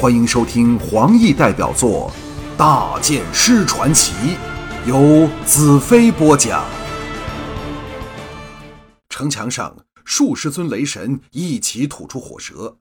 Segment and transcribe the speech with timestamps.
[0.00, 2.08] 欢迎收听黄奕代表作
[2.56, 4.12] 《大剑师传奇》，
[4.88, 6.64] 由子飞播讲。
[9.08, 12.78] 城墙上数十尊雷神一起吐出火舌，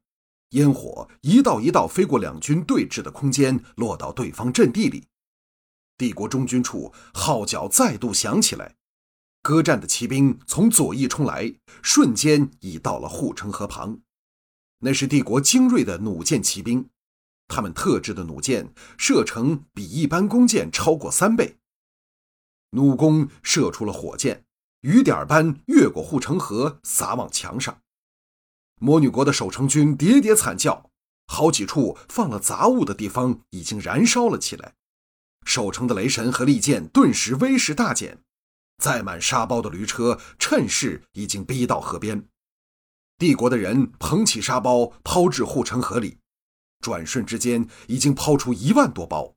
[0.50, 5.06] 烟火一道一道飞过两军对峙的空间，落到对方阵地里。
[5.98, 8.76] 帝国中军处号角再度响起来，
[9.42, 14.02] 歌战的骑兵从左翼冲来，瞬间已到了护城河旁。
[14.82, 16.88] 那是帝国精锐的弩箭骑兵，
[17.48, 21.58] 他们特制的弩箭射程比一般弓箭超过三倍。
[22.72, 24.46] 弩弓射出了火箭，
[24.82, 27.82] 雨点般越过护城河，洒往墙上。
[28.80, 30.92] 魔女国的守城军喋喋惨叫，
[31.26, 34.76] 好几处放了杂物的地方已经燃烧了起来。
[35.46, 38.22] 守城的雷神和利剑顿时威势大减，
[38.78, 42.28] 载满沙包的驴车趁势已经逼到河边。
[43.18, 46.20] 帝国的人捧起沙包抛至护城河里，
[46.80, 49.36] 转瞬之间已经抛出一万多包，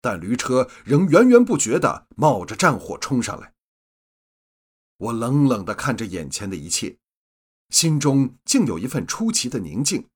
[0.00, 3.52] 但驴车仍源源不绝地冒着战火冲上来。
[4.98, 6.96] 我冷冷地看着眼前的一切，
[7.70, 10.06] 心中竟有一份出奇的宁静，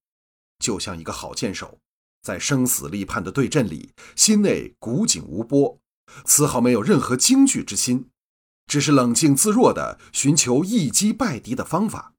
[0.59, 1.79] 就像一个好剑手
[2.23, 5.81] 在生死立判的对阵里，心内古井无波，
[6.25, 8.09] 丝毫没有任何惊惧之心，
[8.67, 12.15] 只是冷静自若地寻求一击败敌的方法。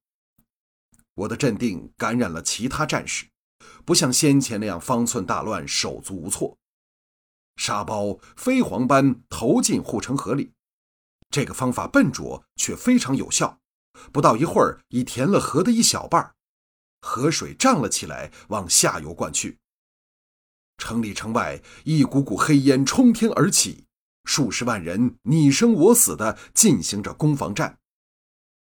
[1.15, 3.27] 我的镇定感染了其他战士，
[3.89, 6.55] 不像先前那样方寸大乱、手足无措。
[7.55, 10.51] 沙包飞蝗般投进护城河里，
[11.31, 13.57] 这个方法笨拙却非常有效，
[14.11, 16.35] 不到一会儿已填了河的一小半，
[17.01, 19.57] 河水涨了起来，往下游灌去。
[20.77, 23.85] 城里城外一股股黑烟冲天而起，
[24.25, 27.79] 数十万人你生我死地进行着攻防战。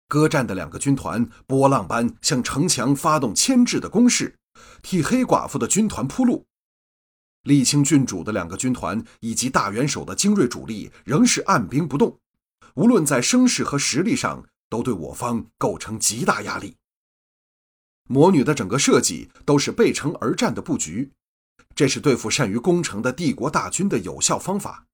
[0.08, 4.38] 歌战的两个军团波浪般向城墙发动牵制的攻势，
[4.82, 6.46] 替黑寡妇的军团铺路。
[7.44, 12.18] 沥青郡主的两个军团以及大元首的精锐主力仍是按兵不动，
[12.74, 16.76] 无论在声势和实力上，都对我方构成极大压力。
[18.08, 21.12] 魔女的整个设计都是背城而战的布局，
[21.74, 24.86] 这是对付善于攻城的帝国大军的有效方法，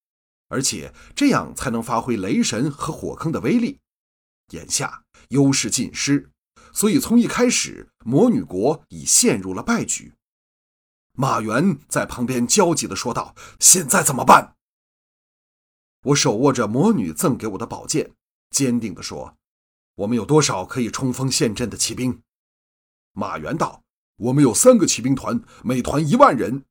[0.49, 3.79] 而且这样才能发挥雷神和火坑的威力。
[4.51, 5.03] 眼下。
[5.31, 6.31] 优势尽失，
[6.77, 10.13] 所以从一开始，魔女国已陷入了败局。
[11.13, 14.57] 马原在旁边焦急地说道：“现在怎么办？”
[16.05, 18.13] 我手握着魔女赠给我的宝剑，
[18.51, 19.39] 坚定地说
[19.97, 22.21] ：“我们有多少可以冲锋陷阵的骑兵？”
[23.17, 23.83] 马原道
[24.29, 26.67] ：“我们有三个骑兵团，每团一万人。”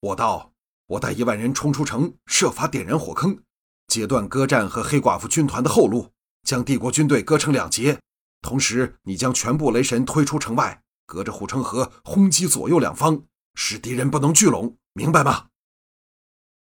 [0.00, 0.52] 我道
[0.84, 3.42] ：“我带一万人冲出城，设法点燃火坑，
[3.86, 6.12] 截断戈战和黑寡妇军团的后路。”
[6.44, 8.00] 将帝国军队割成两截，
[8.42, 15.48] 同时你将全部雷神推出城外，隔着护城河轰击左右两方，使敌人不能聚拢，明白吗？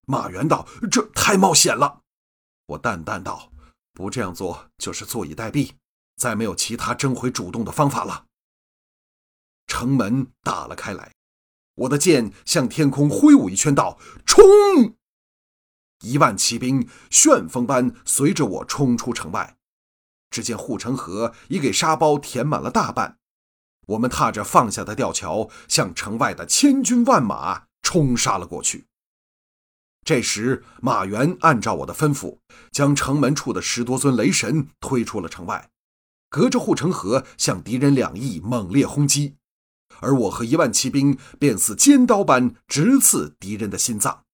[0.07, 2.01] 马原道：“这太冒险了。”
[2.67, 3.51] 我淡淡道
[3.93, 5.71] ：“不这样做就是坐以待毙，
[6.15, 8.25] 再没有其他争回主动的方法了。”
[9.67, 11.11] 城门打了开来，
[11.75, 14.45] 我的剑向天空挥舞一圈，道：“冲！”
[16.01, 19.57] 一万骑兵旋风般随着我冲出城外。
[20.35, 23.19] 只见护城河已给沙包填满了大半，
[23.87, 28.87] 我们踏着放下的吊桥，向城外的千军万马冲杀了过去。
[30.03, 35.69] 这时，马原按照我的吩咐，将城门处的十多尊雷神推出了城外，
[36.29, 39.37] 隔着护城河向敌人两翼猛烈轰击，
[40.01, 44.25] 而我和一万骑兵便似尖刀般直刺敌人的心脏。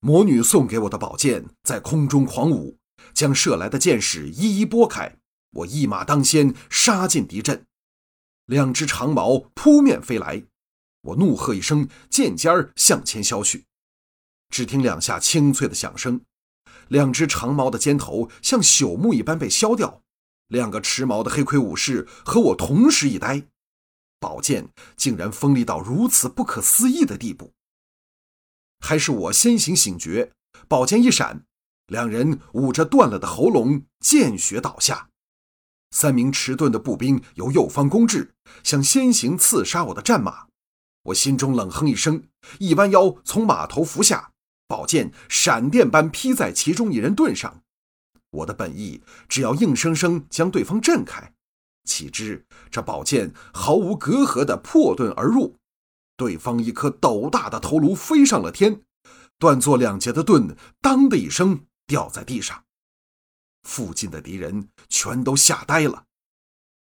[0.00, 2.77] 魔女送给我的宝剑在空中狂舞。
[3.18, 5.16] 将射来的箭矢一一拨开，
[5.50, 7.66] 我一马当先杀进敌阵，
[8.46, 10.44] 两只长矛扑面飞来，
[11.00, 13.64] 我怒喝一声，剑尖儿向前削去。
[14.50, 16.20] 只听两下清脆的响声，
[16.86, 20.00] 两只长矛的尖头像朽木一般被削掉。
[20.46, 23.42] 两个持矛的黑盔武士和我同时一呆，
[24.20, 27.52] 宝剑竟然锋利到如此不可思议的地步。
[28.78, 30.30] 还是我先行醒觉，
[30.68, 31.47] 宝剑一闪。
[31.88, 35.08] 两人捂着断了的喉咙，见血倒下。
[35.90, 40.46] 三名迟钝的步兵由右方攻至，想先行刺杀我的战马。
[41.04, 42.22] 我心中冷哼一声，
[42.58, 44.32] 一弯腰从马头伏下，
[44.66, 47.62] 宝剑闪电般劈在其中一人盾上。
[48.30, 51.32] 我的本意只要硬生生将对方震开，
[51.84, 55.56] 岂知这宝剑毫无隔阂地破盾而入，
[56.18, 58.82] 对方一颗斗大的头颅飞上了天，
[59.38, 61.64] 断作两截的盾“当”的一声。
[61.88, 62.64] 掉在地上，
[63.64, 66.04] 附近的敌人全都吓呆了。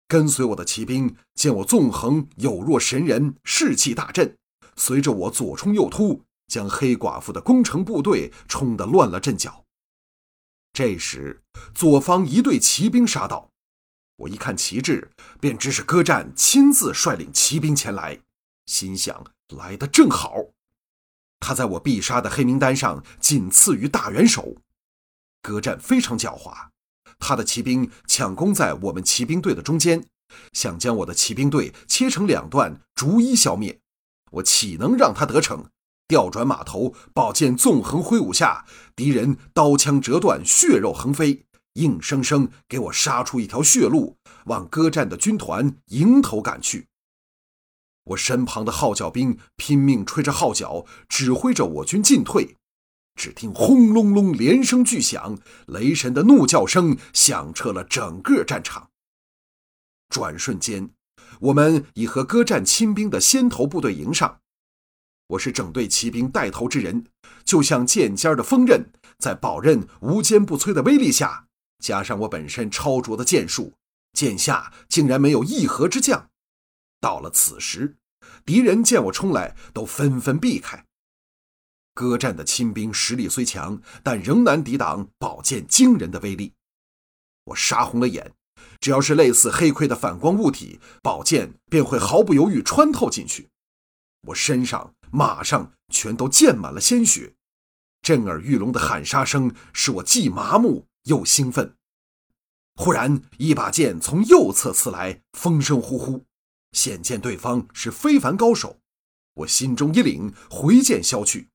[0.07, 4.37] 跟随我的骑兵见我纵横有若神人，士气大振，
[4.77, 9.65] 随着我左冲右突，将黑寡妇的攻城部队冲得乱了阵脚。
[10.73, 11.43] 这时，
[11.75, 13.51] 左方一队骑兵杀到，
[14.17, 15.11] 我一看旗帜，
[15.41, 18.21] 便知是戈战亲自率领骑兵前来，
[18.67, 20.37] 心想来得正好。
[21.41, 24.59] 他在我必杀的黑名单上仅次于大元首。
[25.43, 26.69] 戈战非常狡猾，
[27.19, 30.07] 他的骑兵抢攻在我们骑兵队的中间，
[30.53, 33.81] 想将我的骑兵队切成两段，逐一消灭。
[34.31, 35.67] 我岂能让他得逞？
[36.09, 44.17] 调转马头，宝剑纵横挥舞下，敌人刀枪折断，血肉横飞，硬生生给我杀出一条血路，
[44.47, 46.87] 往戈战的军团迎头赶去。
[48.05, 52.57] 我身旁的号角兵拼命吹着号角，指挥着我军进退。
[53.15, 58.91] 只听轰隆隆连声巨响，雷神的怒叫声响彻了整个战场。
[60.09, 60.91] 转瞬间，
[61.41, 64.41] 我们已和歌战亲兵的先头部队迎上。
[65.29, 67.07] 我是整队骑兵带头之人，
[67.45, 71.47] 就像剑尖的锋刃，在宝刃无坚不摧的威力下，
[71.79, 73.73] 加上我本身超卓的剑术，
[74.13, 76.29] 剑下竟然没有一合之将。
[77.01, 77.97] 到了此时，
[78.45, 80.85] 敌人见我冲来，都纷纷避开。
[81.95, 86.55] 歌战的亲兵实力虽强，但仍难抵挡宝剑惊人的威力。
[87.45, 88.33] 我杀红了眼，
[88.81, 93.49] 只要是类似黑盔的反光物体，宝剑便会毫不犹豫穿透进去。
[94.29, 97.35] 我身上、马上全都溅满了鲜血，
[98.01, 101.77] 震耳欲聋的喊杀声使我既麻木又兴奋。
[102.77, 106.25] 忽然，一把剑从右侧刺来，风声呼呼。
[106.73, 108.79] 显见对方是非凡高手，
[109.35, 111.52] 我心中一凛，回剑削去。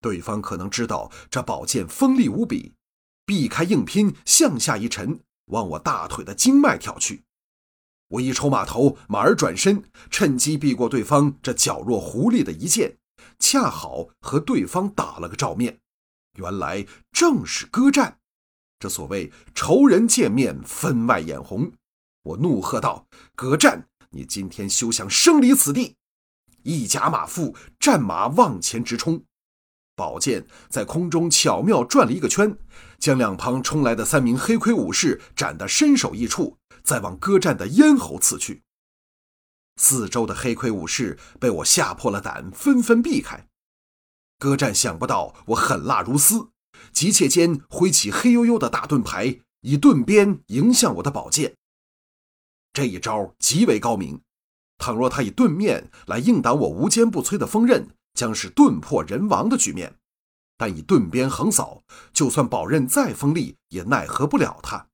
[0.00, 2.74] 对方可能知道这宝剑锋利无比，
[3.24, 7.24] 避开硬拼，向下一沉，往我大腿的经脉挑去。
[8.08, 12.96] 我一抽马头，马儿转身，趁机避过对方这矫若狐狸的一剑，
[13.38, 15.78] 恰好和对方打了个照面。
[16.38, 18.18] 原来正是歌战。
[18.78, 21.70] 这所谓仇人见面，分外眼红。
[22.22, 23.06] 我怒喝道
[23.36, 25.96] ：“歌战！”你今天休想生离此地！
[26.64, 29.22] 一甲马腹，战马往前直冲，
[30.00, 32.56] 宝剑在空中巧妙转了一个圈，
[32.98, 38.62] 将两旁冲来的三名黑盔武士斩得身首异处，再往歌战的咽喉刺去。
[39.76, 43.46] 四周的黑盔武士被我吓破了胆，纷纷避开。
[44.38, 46.48] 歌战想不到我狠辣如斯，
[46.92, 51.54] 急切间挥起黑黝黝的大盾牌，以盾鞭迎向我的宝剑。
[52.72, 54.22] 这一招极为高明，
[54.78, 59.96] 倘若他以盾面来硬挡我无坚不摧的锋刃，将是盾破人亡的局面。
[60.56, 64.88] 但以盾鞭横扫，就算宝刃再锋利，也奈何不了他。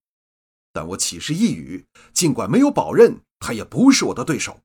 [0.73, 1.87] 但我岂是一语？
[2.13, 4.61] 尽管没有宝刃，他也不是我的对手。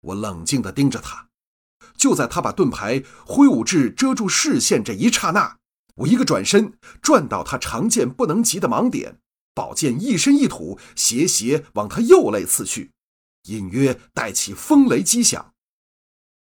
[0.00, 1.28] 我冷静地盯着他，
[1.96, 5.58] 就在他把盾牌挥舞至遮住视线这一刹那，
[5.94, 9.18] 我一个转身，转到他长剑不能及的盲点。
[9.54, 12.90] 宝剑一伸一吐，斜斜往他右肋刺去，
[13.44, 15.54] 隐约带起风雷击响。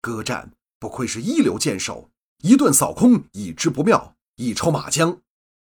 [0.02, 2.10] 歌战不愧是一流剑手，
[2.42, 5.20] 一顿扫空已知不妙，一抽马缰，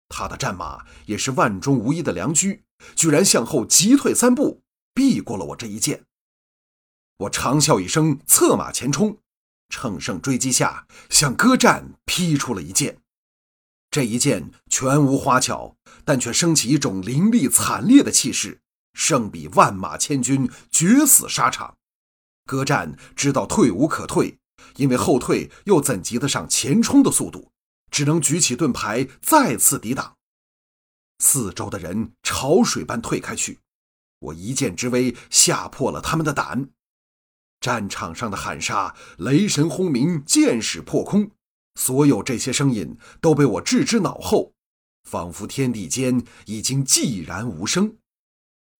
[0.07, 2.63] 他的战马也是万中无一的良驹，
[2.95, 4.61] 居然向后急退三步，
[4.93, 6.05] 避过了我这一剑。
[7.17, 9.17] 我长啸一声，策马前冲，
[9.69, 12.99] 乘胜追击下，向戈战劈出了一剑。
[13.89, 18.61] 这一剑全无花巧，但却升起一种凌厉惨烈的气势，
[18.93, 21.77] 胜比万马千军，决死沙场。
[22.45, 24.39] 歌战知道退无可退，
[24.75, 27.51] 因为后退又怎及得上前冲的速度，
[27.91, 30.17] 只能举起盾牌再次抵挡。
[31.19, 33.59] 四周的人潮水般退开去，
[34.19, 36.69] 我一剑之威吓破了他们的胆。
[37.59, 41.31] 战场上的喊杀，雷神轰鸣，箭矢破空。
[41.75, 44.53] 所有这些声音都被我置之脑后，
[45.03, 47.97] 仿佛天地间已经寂然无声，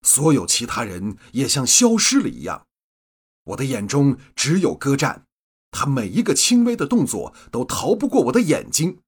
[0.02, 2.66] 所有其他人也像消失了一样。
[3.44, 5.26] 我的眼中只有歌战，
[5.72, 9.00] 他每一个轻微的动作都逃不过我的眼睛。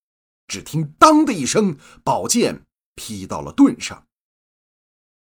[0.49, 2.63] 只听“当”的一声，宝剑
[2.97, 4.07] 劈到了盾上。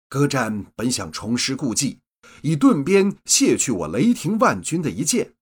[0.08, 2.00] 歌战本想重施故技，
[2.41, 5.34] 以盾鞭卸去我雷霆万钧的一剑。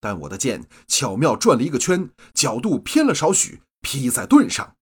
[0.00, 4.76] 但我的剑巧妙转了一个圈，角度偏了少许，劈在盾上，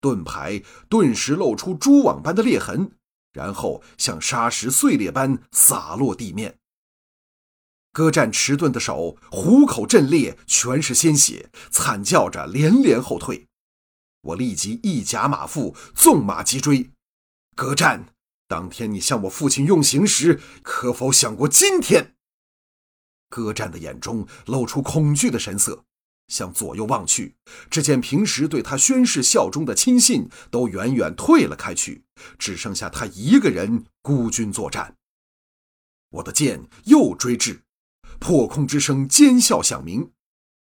[0.00, 2.92] 盾牌顿时露出蛛网般的裂痕，
[3.32, 6.58] 然后像沙石碎裂般洒落地面。
[7.92, 13.46] 戈战迟钝的手虎口震裂，全是鲜血，惨叫着连连后退。
[14.22, 16.90] 我立即一甲马腹，纵马急追。
[17.54, 18.14] 戈战，
[18.48, 22.14] 当天你向我父亲用刑时，可否想过今天？
[23.28, 25.84] 戈战的眼中露出恐惧的神色，
[26.28, 27.34] 向左右望去，
[27.68, 32.04] 只见平时对他宣誓效忠的亲信都远远退了开去，
[32.38, 34.96] 只剩下他一个人孤军作战。
[36.08, 37.62] 我的剑又追至，
[38.22, 40.12] 破空之声尖啸响鸣，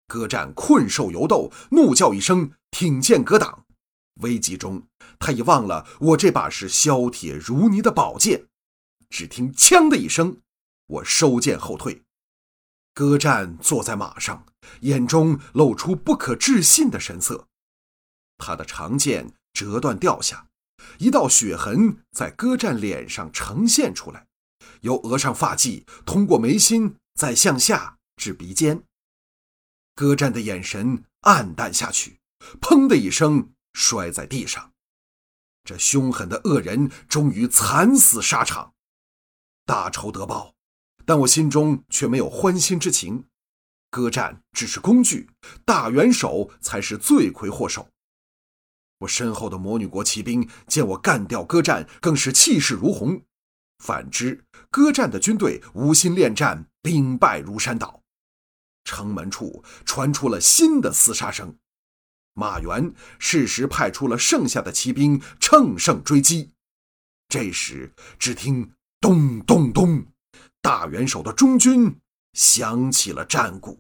[0.06, 3.66] 歌战困兽犹斗，怒叫一声，挺剑格挡。
[4.16, 4.86] 危急中，
[5.18, 8.48] 他已忘了我这把是削铁如泥的宝剑。
[9.10, 10.42] 只听“枪”的一声，
[10.88, 12.04] 我收剑后退。
[12.94, 14.46] 歌战坐在马上，
[14.82, 17.48] 眼中露出不可置信的神色。
[18.38, 20.48] 他的长剑折断掉下，
[20.98, 24.28] 一道血痕在歌战脸上呈现出来，
[24.82, 28.84] 由额上发髻通过眉心，再向下至鼻尖。
[29.96, 32.20] 歌战的眼神暗淡下去，
[32.62, 34.72] 砰的一声摔在地上。
[35.64, 38.74] 这凶狠的恶人终于惨死沙场，
[39.66, 40.54] 大仇得报。
[41.04, 43.26] 但我心中却没有欢欣之情，
[43.90, 45.30] 歌战只是工具，
[45.66, 47.90] 大元首才是罪魁祸首。
[49.00, 53.22] 我身后的魔女国骑兵见我干掉歌战，更是气势如虹；
[53.80, 58.02] 反之，歌战的军队无心恋战，兵败如山倒。
[58.84, 61.58] 城门处传出了新的厮杀声，
[62.34, 66.52] 马援适时派出了剩下的骑兵乘胜追击。
[67.28, 70.06] 这时，只听咚咚咚。
[70.62, 72.00] 大元首的中军
[72.34, 73.80] 响起了战鼓。